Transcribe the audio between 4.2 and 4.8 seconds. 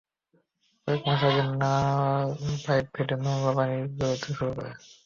শুরু করে।